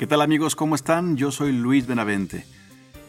[0.00, 0.56] ¿Qué tal amigos?
[0.56, 1.18] ¿Cómo están?
[1.18, 2.46] Yo soy Luis Benavente.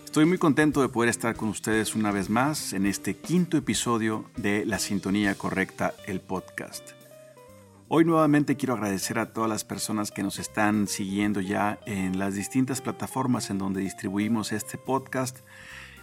[0.04, 4.26] Estoy muy contento de poder estar con ustedes una vez más en este quinto episodio
[4.36, 6.90] de La Sintonía Correcta, el podcast.
[7.88, 12.36] Hoy nuevamente quiero agradecer a todas las personas que nos están siguiendo ya en las
[12.36, 15.40] distintas plataformas en donde distribuimos este podcast.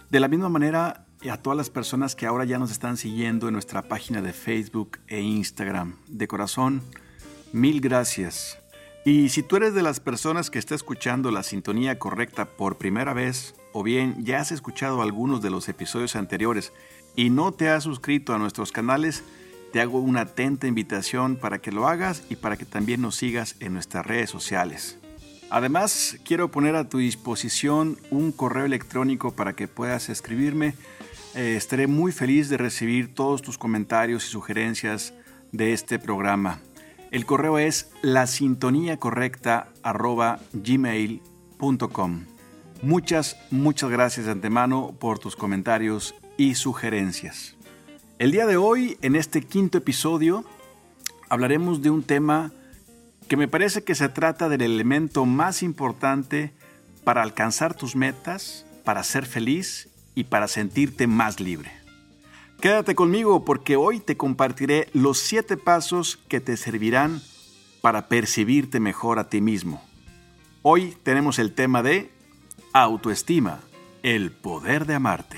[0.09, 3.53] De la misma manera, a todas las personas que ahora ya nos están siguiendo en
[3.53, 5.97] nuestra página de Facebook e Instagram.
[6.07, 6.81] De corazón,
[7.53, 8.57] mil gracias.
[9.05, 13.13] Y si tú eres de las personas que está escuchando la sintonía correcta por primera
[13.13, 16.73] vez, o bien ya has escuchado algunos de los episodios anteriores
[17.15, 19.23] y no te has suscrito a nuestros canales,
[19.71, 23.55] te hago una atenta invitación para que lo hagas y para que también nos sigas
[23.59, 24.97] en nuestras redes sociales.
[25.49, 30.75] Además, quiero poner a tu disposición un correo electrónico para que puedas escribirme.
[31.35, 35.13] Eh, estaré muy feliz de recibir todos tus comentarios y sugerencias
[35.51, 36.59] de este programa.
[37.11, 39.69] El correo es la sintonía correcta
[40.53, 42.25] gmail.com.
[42.81, 47.55] Muchas, muchas gracias de antemano por tus comentarios y sugerencias.
[48.19, 50.45] El día de hoy, en este quinto episodio,
[51.29, 52.51] hablaremos de un tema
[53.27, 56.53] que me parece que se trata del elemento más importante
[57.03, 61.78] para alcanzar tus metas, para ser feliz y para sentirte más libre.
[62.61, 67.21] Quédate conmigo porque hoy te compartiré los siete pasos que te servirán
[67.79, 69.81] para percibirte mejor a ti mismo.
[70.61, 72.11] Hoy tenemos el tema de
[72.73, 73.61] autoestima,
[74.03, 75.37] el poder de amarte.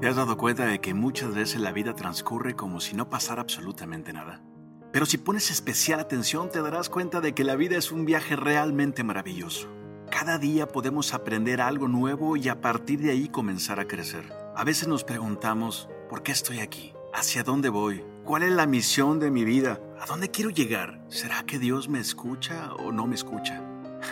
[0.00, 3.40] ¿Te has dado cuenta de que muchas veces la vida transcurre como si no pasara
[3.40, 4.42] absolutamente nada?
[4.90, 8.34] Pero si pones especial atención te darás cuenta de que la vida es un viaje
[8.34, 9.77] realmente maravilloso.
[10.18, 14.24] Cada día podemos aprender algo nuevo y a partir de ahí comenzar a crecer.
[14.56, 16.92] A veces nos preguntamos, ¿por qué estoy aquí?
[17.14, 18.04] ¿Hacia dónde voy?
[18.24, 19.80] ¿Cuál es la misión de mi vida?
[20.00, 21.00] ¿A dónde quiero llegar?
[21.06, 23.62] ¿Será que Dios me escucha o no me escucha?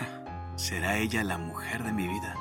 [0.54, 2.36] ¿Será ella la mujer de mi vida?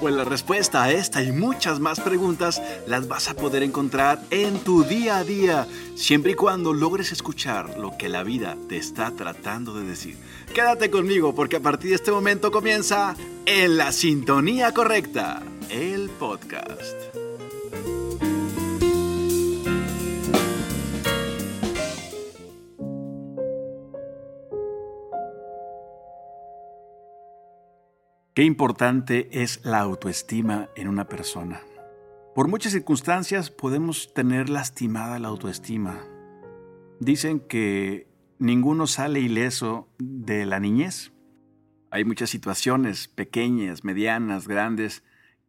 [0.00, 4.60] Pues la respuesta a esta y muchas más preguntas las vas a poder encontrar en
[4.60, 5.66] tu día a día,
[5.96, 10.16] siempre y cuando logres escuchar lo que la vida te está tratando de decir.
[10.54, 17.27] Quédate conmigo porque a partir de este momento comienza En la Sintonía Correcta, el podcast.
[28.38, 31.60] Qué importante es la autoestima en una persona.
[32.36, 36.04] Por muchas circunstancias podemos tener lastimada la autoestima.
[37.00, 38.06] Dicen que
[38.38, 41.10] ninguno sale ileso de la niñez.
[41.90, 45.02] Hay muchas situaciones pequeñas, medianas, grandes,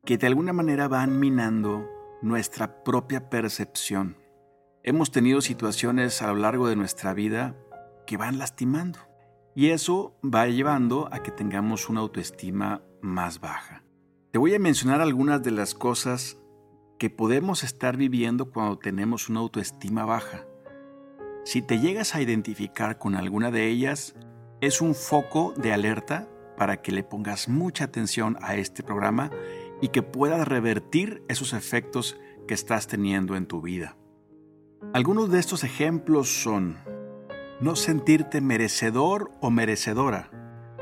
[0.03, 1.87] que de alguna manera van minando
[2.23, 4.17] nuestra propia percepción.
[4.81, 7.55] Hemos tenido situaciones a lo largo de nuestra vida
[8.07, 9.08] que van lastimando.
[9.59, 13.83] Y eso va llevando a que tengamos una autoestima más baja.
[14.31, 16.37] Te voy a mencionar algunas de las cosas
[16.97, 20.45] que podemos estar viviendo cuando tenemos una autoestima baja.
[21.43, 24.15] Si te llegas a identificar con alguna de ellas,
[24.61, 29.29] es un foco de alerta para que le pongas mucha atención a este programa
[29.81, 33.97] y que puedas revertir esos efectos que estás teniendo en tu vida.
[34.93, 36.77] Algunos de estos ejemplos son
[37.59, 40.29] no sentirte merecedor o merecedora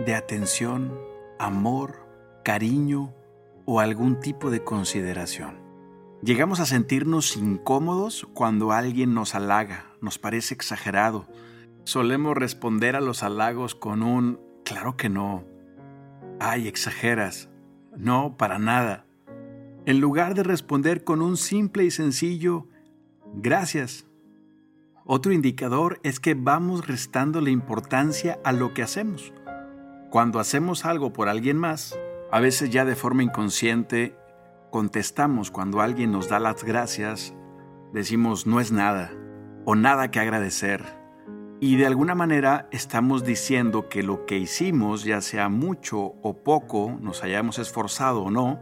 [0.05, 0.97] de atención,
[1.39, 2.07] amor,
[2.43, 3.13] cariño
[3.65, 5.59] o algún tipo de consideración.
[6.23, 11.27] Llegamos a sentirnos incómodos cuando alguien nos halaga, nos parece exagerado.
[11.83, 15.45] Solemos responder a los halagos con un claro que no.
[16.39, 17.49] Ay, exageras.
[17.95, 19.05] No, para nada.
[19.85, 22.67] En lugar de responder con un simple y sencillo
[23.33, 24.06] gracias
[25.09, 29.33] otro indicador es que vamos restando la importancia a lo que hacemos.
[30.09, 31.97] Cuando hacemos algo por alguien más,
[32.29, 34.17] a veces ya de forma inconsciente
[34.69, 37.33] contestamos cuando alguien nos da las gracias,
[37.93, 39.13] decimos no es nada
[39.63, 40.83] o nada que agradecer.
[41.61, 46.97] Y de alguna manera estamos diciendo que lo que hicimos, ya sea mucho o poco,
[47.01, 48.59] nos hayamos esforzado o no,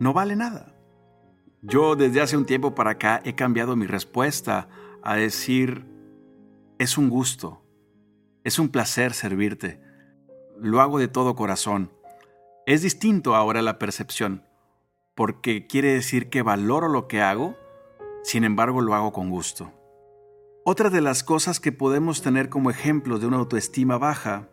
[0.00, 0.74] no vale nada.
[1.62, 4.68] Yo desde hace un tiempo para acá he cambiado mi respuesta
[5.02, 5.86] a decir,
[6.78, 7.64] es un gusto,
[8.44, 9.80] es un placer servirte,
[10.58, 11.92] lo hago de todo corazón.
[12.66, 14.44] Es distinto ahora la percepción,
[15.14, 17.56] porque quiere decir que valoro lo que hago,
[18.22, 19.72] sin embargo lo hago con gusto.
[20.64, 24.48] Otra de las cosas que podemos tener como ejemplo de una autoestima baja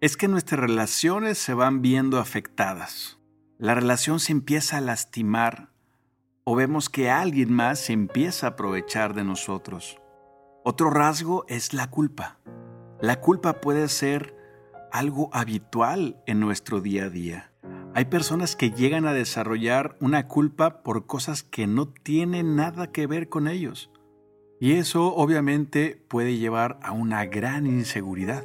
[0.00, 3.20] es que nuestras relaciones se van viendo afectadas.
[3.56, 5.71] La relación se empieza a lastimar
[6.44, 10.00] o vemos que alguien más se empieza a aprovechar de nosotros.
[10.64, 12.38] Otro rasgo es la culpa.
[13.00, 14.36] La culpa puede ser
[14.92, 17.52] algo habitual en nuestro día a día.
[17.94, 23.06] Hay personas que llegan a desarrollar una culpa por cosas que no tienen nada que
[23.06, 23.90] ver con ellos.
[24.60, 28.44] Y eso obviamente puede llevar a una gran inseguridad.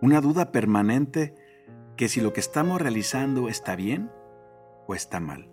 [0.00, 1.34] Una duda permanente
[1.96, 4.10] que si lo que estamos realizando está bien
[4.88, 5.51] o está mal.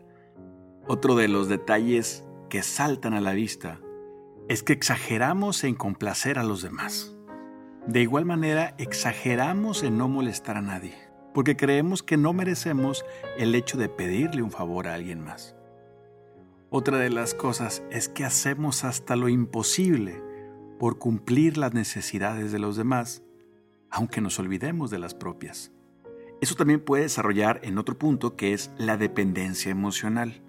[0.92, 3.80] Otro de los detalles que saltan a la vista
[4.48, 7.16] es que exageramos en complacer a los demás.
[7.86, 10.96] De igual manera, exageramos en no molestar a nadie,
[11.32, 13.06] porque creemos que no merecemos
[13.38, 15.56] el hecho de pedirle un favor a alguien más.
[16.72, 20.24] Otra de las cosas es que hacemos hasta lo imposible
[20.80, 23.22] por cumplir las necesidades de los demás,
[23.92, 25.72] aunque nos olvidemos de las propias.
[26.42, 30.42] Eso también puede desarrollar en otro punto que es la dependencia emocional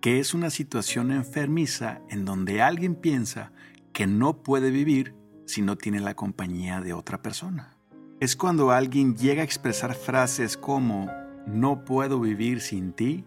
[0.00, 3.52] que es una situación enfermiza en donde alguien piensa
[3.92, 5.14] que no puede vivir
[5.46, 7.76] si no tiene la compañía de otra persona.
[8.20, 11.10] Es cuando alguien llega a expresar frases como
[11.46, 13.24] no puedo vivir sin ti,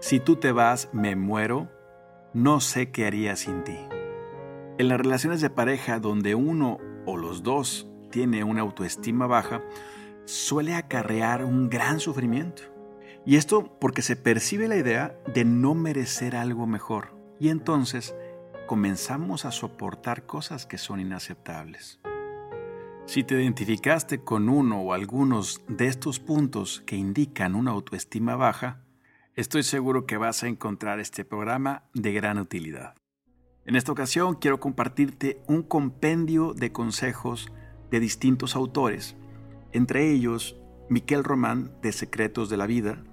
[0.00, 1.70] si tú te vas me muero,
[2.32, 3.76] no sé qué haría sin ti.
[4.78, 9.62] En las relaciones de pareja donde uno o los dos tiene una autoestima baja,
[10.24, 12.62] suele acarrear un gran sufrimiento.
[13.28, 17.14] Y esto porque se percibe la idea de no merecer algo mejor.
[17.38, 18.14] Y entonces
[18.66, 22.00] comenzamos a soportar cosas que son inaceptables.
[23.04, 28.82] Si te identificaste con uno o algunos de estos puntos que indican una autoestima baja,
[29.36, 32.94] estoy seguro que vas a encontrar este programa de gran utilidad.
[33.66, 37.52] En esta ocasión quiero compartirte un compendio de consejos
[37.90, 39.16] de distintos autores,
[39.72, 40.56] entre ellos
[40.88, 43.04] Miquel Román de Secretos de la Vida,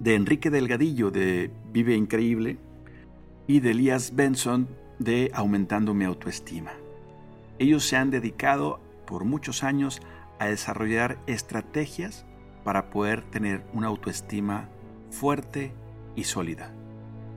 [0.00, 2.58] de Enrique Delgadillo de Vive Increíble
[3.46, 4.68] y de Elias Benson
[4.98, 6.72] de Aumentando mi autoestima.
[7.58, 10.00] Ellos se han dedicado por muchos años
[10.38, 12.24] a desarrollar estrategias
[12.62, 14.68] para poder tener una autoestima
[15.10, 15.72] fuerte
[16.14, 16.72] y sólida.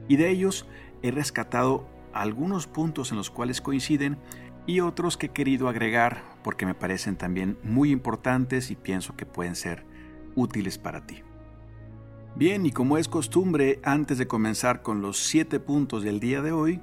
[0.07, 0.67] Y de ellos
[1.01, 4.17] he rescatado algunos puntos en los cuales coinciden
[4.67, 9.25] y otros que he querido agregar porque me parecen también muy importantes y pienso que
[9.25, 9.85] pueden ser
[10.35, 11.23] útiles para ti.
[12.35, 16.53] Bien, y como es costumbre, antes de comenzar con los siete puntos del día de
[16.53, 16.79] hoy,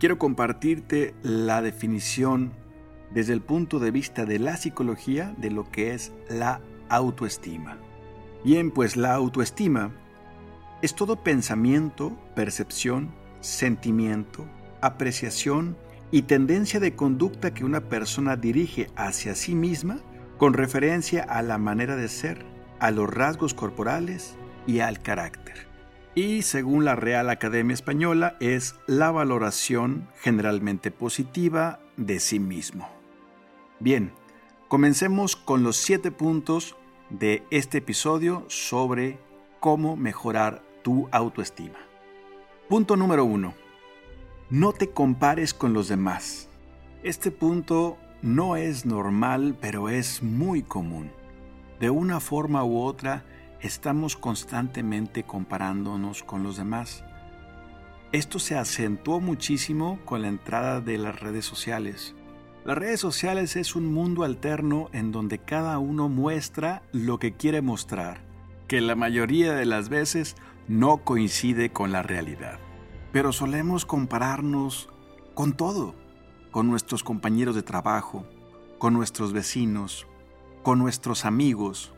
[0.00, 2.52] quiero compartirte la definición
[3.12, 7.76] desde el punto de vista de la psicología de lo que es la autoestima.
[8.44, 9.92] Bien, pues la autoestima
[10.80, 13.10] es todo pensamiento, percepción,
[13.40, 14.46] sentimiento,
[14.80, 15.76] apreciación
[16.10, 19.98] y tendencia de conducta que una persona dirige hacia sí misma
[20.38, 22.46] con referencia a la manera de ser,
[22.78, 24.36] a los rasgos corporales,
[24.68, 25.66] y al carácter.
[26.14, 32.88] Y según la Real Academia Española es la valoración generalmente positiva de sí mismo.
[33.80, 34.12] Bien,
[34.68, 36.76] comencemos con los siete puntos
[37.08, 39.18] de este episodio sobre
[39.58, 41.78] cómo mejorar tu autoestima.
[42.68, 43.54] Punto número uno.
[44.50, 46.50] No te compares con los demás.
[47.02, 51.10] Este punto no es normal, pero es muy común.
[51.80, 53.24] De una forma u otra,
[53.60, 57.04] estamos constantemente comparándonos con los demás.
[58.12, 62.14] Esto se acentuó muchísimo con la entrada de las redes sociales.
[62.64, 67.62] Las redes sociales es un mundo alterno en donde cada uno muestra lo que quiere
[67.62, 68.20] mostrar,
[68.66, 70.36] que la mayoría de las veces
[70.68, 72.58] no coincide con la realidad.
[73.12, 74.90] Pero solemos compararnos
[75.34, 75.94] con todo,
[76.50, 78.26] con nuestros compañeros de trabajo,
[78.78, 80.06] con nuestros vecinos,
[80.62, 81.94] con nuestros amigos,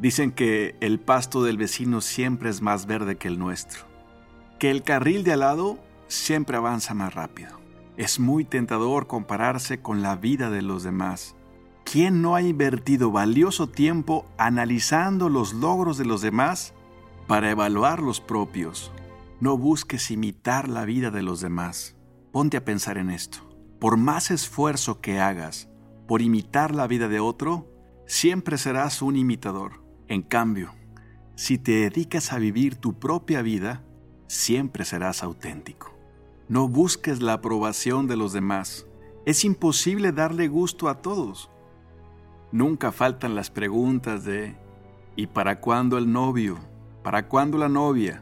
[0.00, 3.84] Dicen que el pasto del vecino siempre es más verde que el nuestro,
[4.58, 5.78] que el carril de al lado
[6.08, 7.60] siempre avanza más rápido.
[7.98, 11.36] Es muy tentador compararse con la vida de los demás.
[11.84, 16.72] ¿Quién no ha invertido valioso tiempo analizando los logros de los demás
[17.26, 18.90] para evaluar los propios?
[19.38, 21.94] No busques imitar la vida de los demás.
[22.32, 23.40] Ponte a pensar en esto.
[23.78, 25.68] Por más esfuerzo que hagas
[26.06, 27.68] por imitar la vida de otro,
[28.06, 29.79] siempre serás un imitador.
[30.10, 30.72] En cambio,
[31.36, 33.84] si te dedicas a vivir tu propia vida,
[34.26, 35.96] siempre serás auténtico.
[36.48, 38.88] No busques la aprobación de los demás.
[39.24, 41.48] Es imposible darle gusto a todos.
[42.50, 44.56] Nunca faltan las preguntas de
[45.14, 46.58] ¿y para cuándo el novio?
[47.04, 48.20] ¿Para cuándo la novia?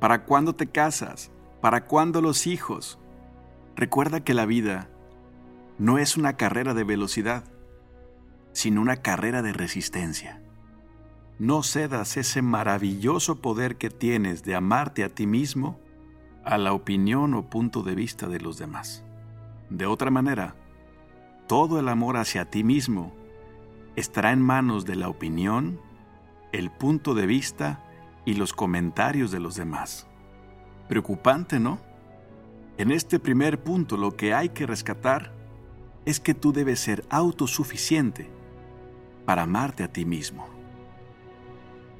[0.00, 1.30] ¿Para cuándo te casas?
[1.60, 2.98] ¿Para cuándo los hijos?
[3.76, 4.90] Recuerda que la vida
[5.78, 7.44] no es una carrera de velocidad,
[8.50, 10.41] sino una carrera de resistencia
[11.38, 15.78] no cedas ese maravilloso poder que tienes de amarte a ti mismo
[16.44, 19.04] a la opinión o punto de vista de los demás.
[19.70, 20.54] De otra manera,
[21.46, 23.12] todo el amor hacia ti mismo
[23.96, 25.80] estará en manos de la opinión,
[26.52, 27.84] el punto de vista
[28.24, 30.06] y los comentarios de los demás.
[30.88, 31.78] Preocupante, ¿no?
[32.78, 35.32] En este primer punto lo que hay que rescatar
[36.04, 38.30] es que tú debes ser autosuficiente
[39.24, 40.46] para amarte a ti mismo.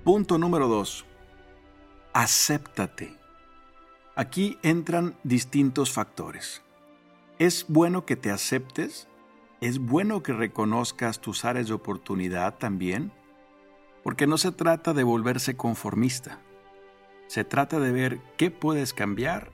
[0.05, 1.05] Punto número 2.
[2.13, 3.17] Acéptate.
[4.17, 6.61] Aquí entran distintos factores.
[7.39, 9.07] Es bueno que te aceptes,
[9.61, 13.13] es bueno que reconozcas tus áreas de oportunidad también,
[14.03, 16.41] porque no se trata de volverse conformista.
[17.29, 19.53] Se trata de ver qué puedes cambiar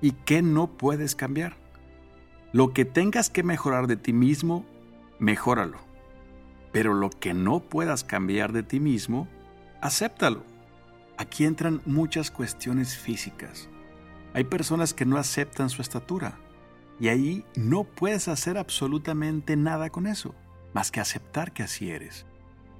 [0.00, 1.58] y qué no puedes cambiar.
[2.52, 4.66] Lo que tengas que mejorar de ti mismo,
[5.20, 5.78] mejóralo.
[6.72, 9.28] Pero lo que no puedas cambiar de ti mismo,
[9.80, 10.44] acéptalo.
[11.18, 13.68] Aquí entran muchas cuestiones físicas.
[14.34, 16.38] Hay personas que no aceptan su estatura
[17.00, 20.34] y ahí no puedes hacer absolutamente nada con eso,
[20.74, 22.26] más que aceptar que así eres.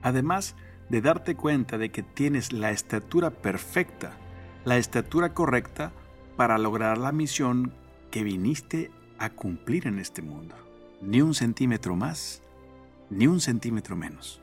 [0.03, 0.55] Además
[0.88, 4.12] de darte cuenta de que tienes la estatura perfecta,
[4.65, 5.93] la estatura correcta
[6.37, 7.73] para lograr la misión
[8.11, 10.55] que viniste a cumplir en este mundo.
[11.00, 12.43] Ni un centímetro más,
[13.11, 14.41] ni un centímetro menos.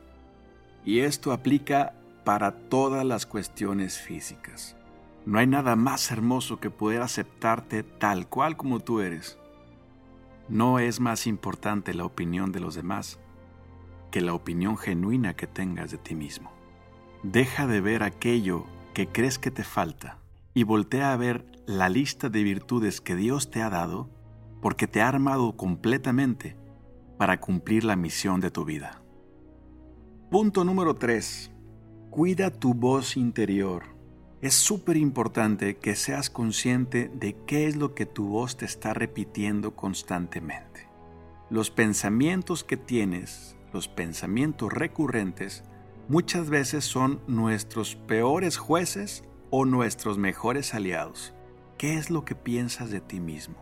[0.85, 4.75] Y esto aplica para todas las cuestiones físicas.
[5.25, 9.37] No hay nada más hermoso que poder aceptarte tal cual como tú eres.
[10.49, 13.19] No es más importante la opinión de los demás
[14.11, 16.51] que la opinión genuina que tengas de ti mismo.
[17.23, 20.19] Deja de ver aquello que crees que te falta
[20.53, 24.09] y voltea a ver la lista de virtudes que Dios te ha dado
[24.61, 26.57] porque te ha armado completamente
[27.17, 29.01] para cumplir la misión de tu vida.
[30.29, 31.52] Punto número 3.
[32.13, 33.85] Cuida tu voz interior.
[34.39, 38.93] Es súper importante que seas consciente de qué es lo que tu voz te está
[38.93, 40.87] repitiendo constantemente.
[41.49, 45.63] Los pensamientos que tienes, los pensamientos recurrentes,
[46.07, 51.33] muchas veces son nuestros peores jueces o nuestros mejores aliados.
[51.79, 53.55] ¿Qué es lo que piensas de ti mismo?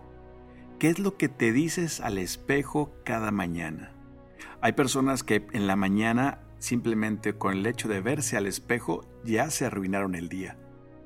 [0.77, 3.93] ¿Qué es lo que te dices al espejo cada mañana?
[4.59, 9.49] Hay personas que en la mañana simplemente con el hecho de verse al espejo ya
[9.49, 10.57] se arruinaron el día,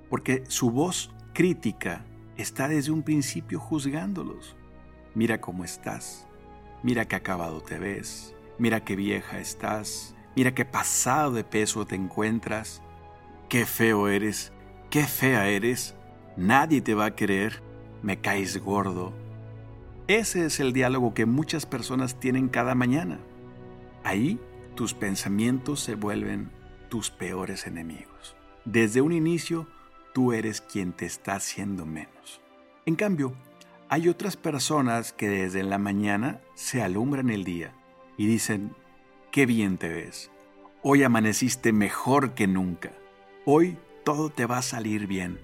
[0.09, 4.57] porque su voz crítica está desde un principio juzgándolos.
[5.13, 6.27] Mira cómo estás,
[6.83, 11.95] mira qué acabado te ves, mira qué vieja estás, mira qué pasado de peso te
[11.95, 12.81] encuentras,
[13.47, 14.51] qué feo eres,
[14.89, 15.95] qué fea eres,
[16.35, 17.63] nadie te va a querer,
[18.03, 19.13] me caes gordo.
[20.07, 23.19] Ese es el diálogo que muchas personas tienen cada mañana.
[24.03, 24.37] Ahí
[24.75, 26.51] tus pensamientos se vuelven
[26.89, 28.35] tus peores enemigos.
[28.65, 29.67] Desde un inicio,
[30.13, 32.41] tú eres quien te está haciendo menos.
[32.85, 33.33] En cambio,
[33.89, 37.73] hay otras personas que desde la mañana se alumbran el día
[38.17, 38.75] y dicen,
[39.31, 40.31] qué bien te ves.
[40.83, 42.91] Hoy amaneciste mejor que nunca.
[43.45, 45.39] Hoy todo te va a salir bien.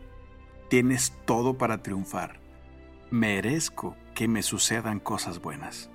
[0.70, 2.40] Tienes todo para triunfar.
[3.10, 5.90] Merezco que me sucedan cosas buenas.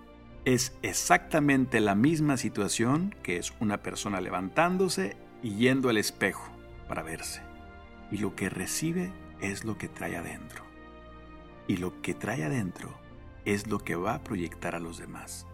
[0.46, 6.48] Es exactamente la misma situación que es una persona levantándose y yendo al espejo
[6.86, 7.42] para verse.
[8.12, 10.62] Y lo que recibe es lo que trae adentro.
[11.66, 12.96] Y lo que trae adentro
[13.44, 15.48] es lo que va a proyectar a los demás.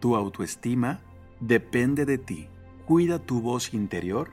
[0.00, 1.02] Tu autoestima
[1.40, 2.48] depende de ti.
[2.86, 4.30] Cuida tu voz interior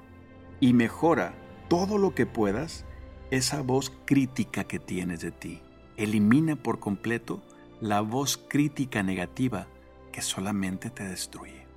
[0.62, 1.34] y mejora
[1.68, 2.86] todo lo que puedas
[3.32, 5.62] esa voz crítica que tienes de ti.
[5.98, 7.44] Elimina por completo
[7.82, 9.68] la voz crítica negativa
[10.16, 11.68] que solamente te destruye.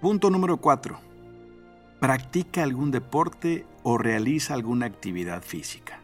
[0.00, 0.98] Punto número 4.
[2.00, 6.00] Practica algún deporte o realiza alguna actividad física.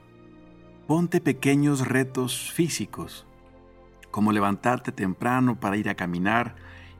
[0.86, 3.26] Ponte pequeños retos físicos,
[4.10, 6.56] como levantarte temprano para ir a caminar,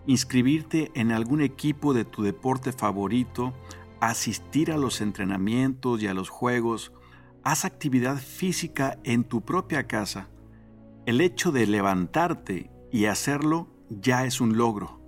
[0.07, 3.52] inscribirte en algún equipo de tu deporte favorito,
[4.00, 6.90] asistir a los entrenamientos y a los juegos,
[7.45, 10.30] haz actividad física en tu propia casa.
[11.04, 15.00] El hecho de levantarte y hacerlo ya es un logro.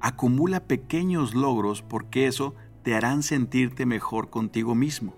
[0.00, 5.14] Acumula pequeños logros porque eso te harán sentirte mejor contigo mismo.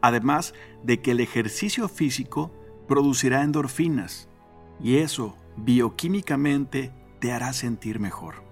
[0.00, 0.54] Además
[0.84, 2.52] de que el ejercicio físico
[2.86, 4.28] producirá endorfinas
[4.80, 8.44] y eso bioquímicamente te hará sentir mejor.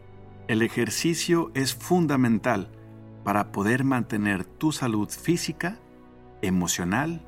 [0.49, 2.71] El ejercicio es fundamental
[3.25, 5.79] para poder mantener tu salud física,
[6.43, 7.23] emocional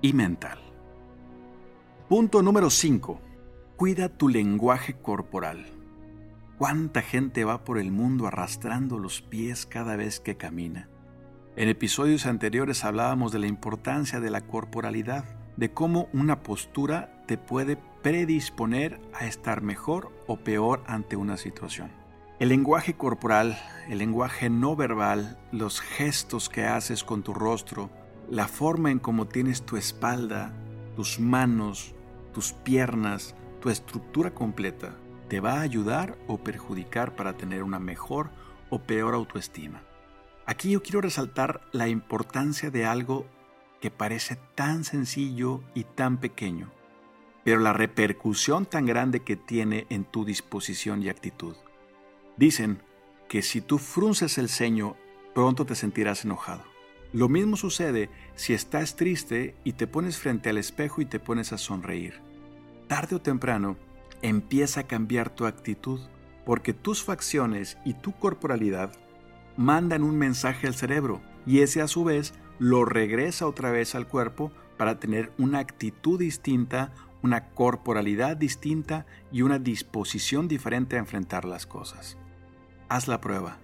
[0.00, 0.58] y mental.
[2.08, 3.20] Punto número 5.
[3.80, 5.64] Cuida tu lenguaje corporal.
[6.58, 10.90] ¿Cuánta gente va por el mundo arrastrando los pies cada vez que camina?
[11.56, 15.24] En episodios anteriores hablábamos de la importancia de la corporalidad,
[15.56, 21.90] de cómo una postura te puede predisponer a estar mejor o peor ante una situación.
[22.38, 23.58] El lenguaje corporal,
[23.88, 27.88] el lenguaje no verbal, los gestos que haces con tu rostro,
[28.28, 30.52] la forma en cómo tienes tu espalda,
[30.96, 31.94] tus manos,
[32.34, 34.96] tus piernas, tu estructura completa,
[35.28, 38.30] te va a ayudar o perjudicar para tener una mejor
[38.70, 39.82] o peor autoestima.
[40.46, 43.26] Aquí yo quiero resaltar la importancia de algo
[43.80, 46.70] que parece tan sencillo y tan pequeño,
[47.44, 51.54] pero la repercusión tan grande que tiene en tu disposición y actitud.
[52.36, 52.82] Dicen
[53.28, 54.96] que si tú frunces el ceño,
[55.34, 56.64] pronto te sentirás enojado.
[57.12, 61.52] Lo mismo sucede si estás triste y te pones frente al espejo y te pones
[61.52, 62.29] a sonreír.
[62.90, 63.76] Tarde o temprano
[64.20, 66.00] empieza a cambiar tu actitud
[66.44, 68.92] porque tus facciones y tu corporalidad
[69.56, 74.08] mandan un mensaje al cerebro y ese a su vez lo regresa otra vez al
[74.08, 76.92] cuerpo para tener una actitud distinta,
[77.22, 82.18] una corporalidad distinta y una disposición diferente a enfrentar las cosas
[82.90, 83.56] haz la prueba.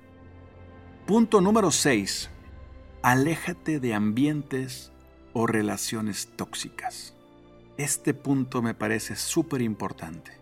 [1.06, 2.30] Punto número 6.
[3.02, 4.92] Aléjate de ambientes
[5.34, 7.15] o relaciones tóxicas.
[7.78, 10.32] Este punto me parece súper importante,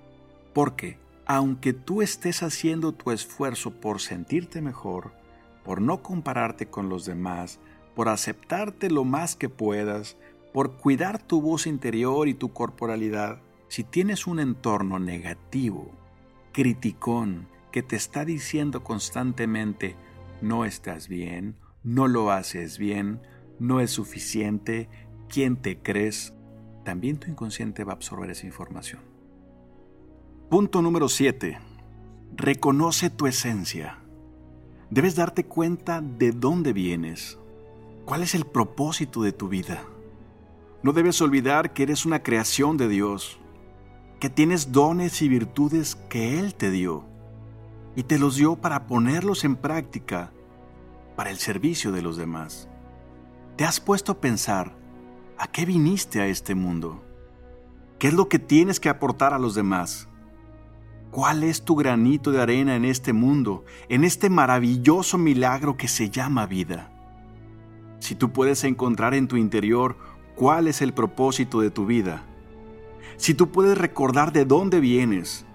[0.53, 5.13] porque aunque tú estés haciendo tu esfuerzo por sentirte mejor,
[5.65, 7.59] por no compararte con los demás,
[7.97, 10.17] por aceptarte lo más que puedas,
[10.53, 15.91] por cuidar tu voz interior y tu corporalidad, si tienes un entorno negativo,
[16.53, 19.97] criticón, que te está diciendo constantemente,
[20.41, 23.21] no estás bien, no lo haces bien,
[23.59, 24.89] no es suficiente,
[25.29, 26.33] ¿quién te crees?
[26.85, 29.01] También tu inconsciente va a absorber esa información.
[30.51, 31.59] Punto número 7.
[32.37, 33.99] Reconoce tu esencia.
[34.91, 37.39] Debes darte cuenta de dónde vienes.
[38.05, 39.83] ¿Cuál es el propósito de tu vida?
[40.83, 43.39] No debes olvidar que eres una creación de Dios,
[44.21, 47.07] que tienes dones y virtudes que Él te dio
[47.97, 50.33] y te los dio para ponerlos en práctica
[51.17, 52.69] para el servicio de los demás.
[53.57, 54.84] ¿Te has puesto a pensar
[55.39, 57.03] a qué viniste a este mundo?
[57.99, 60.09] ¿Qué es lo que tienes que aportar a los demás?
[61.11, 66.11] ¿Cuál es tu granito de arena en este mundo, en este maravilloso milagro que se
[66.11, 66.91] llama vida?
[68.01, 69.97] Si tú puedes encontrar en tu interior
[70.35, 72.23] cuál es el propósito de tu vida,
[73.17, 75.47] si tú puedes recordar de dónde vienes,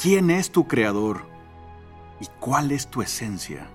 [0.00, 1.26] quién es tu creador,
[2.20, 3.70] y cuál es tu esencia,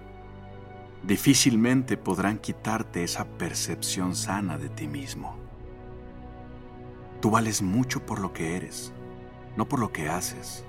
[1.03, 5.37] difícilmente podrán quitarte esa percepción sana de ti mismo.
[7.21, 8.91] Tú vales mucho por lo que eres,
[9.55, 10.65] no por lo que haces,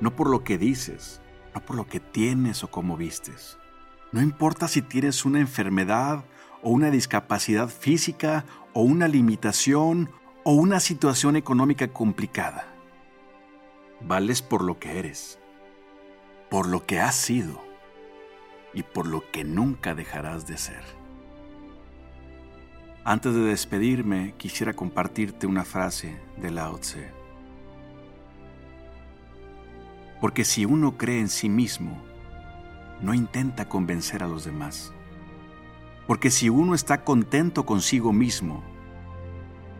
[0.00, 1.20] no por lo que dices,
[1.54, 3.58] no por lo que tienes o cómo vistes.
[4.12, 6.24] No importa si tienes una enfermedad
[6.62, 10.10] o una discapacidad física o una limitación
[10.44, 12.66] o una situación económica complicada.
[14.00, 15.40] Vales por lo que eres
[16.50, 17.62] por lo que has sido
[18.74, 20.84] y por lo que nunca dejarás de ser.
[23.04, 27.10] Antes de despedirme, quisiera compartirte una frase de Lao Tse.
[30.20, 32.02] Porque si uno cree en sí mismo,
[33.00, 34.92] no intenta convencer a los demás.
[36.06, 38.62] Porque si uno está contento consigo mismo,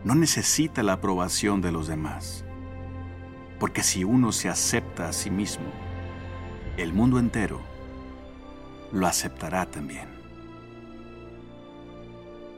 [0.03, 2.43] no necesita la aprobación de los demás.
[3.59, 5.67] Porque si uno se acepta a sí mismo,
[6.77, 7.70] el mundo entero
[8.91, 10.07] lo aceptará también.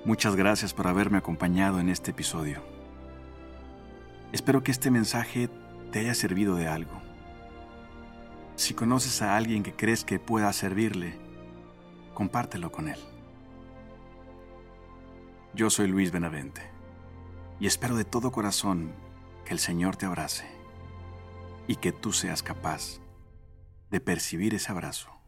[0.06, 2.62] Muchas gracias por haberme acompañado en este episodio.
[4.32, 5.50] Espero que este mensaje
[5.91, 7.02] te haya servido de algo.
[8.56, 11.17] Si conoces a alguien que crees que pueda servirle,
[12.13, 13.00] compártelo con él.
[15.54, 16.62] Yo soy Luis Benavente
[17.60, 18.91] y espero de todo corazón
[19.46, 20.48] que el Señor te abrace
[21.67, 23.00] y que tú seas capaz
[23.89, 25.22] de percibir ese abrazo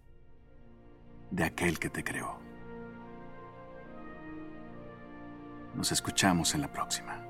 [1.32, 2.40] de aquel que te creó.
[5.76, 7.22] Nos escuchamos en la próxima.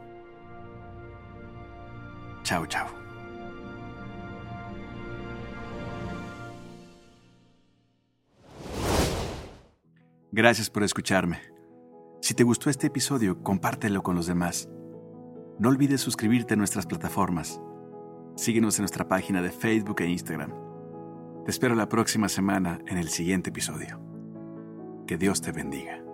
[2.43, 2.87] Chao, chao.
[10.31, 11.39] Gracias por escucharme.
[12.21, 14.69] Si te gustó este episodio, compártelo con los demás.
[15.57, 17.61] No olvides suscribirte a nuestras plataformas.
[18.35, 20.64] Síguenos en nuestra página de Facebook e Instagram
[21.45, 24.01] te espero la próxima semana en el siguiente episodio.
[25.05, 26.04] Que Dios te bendiga.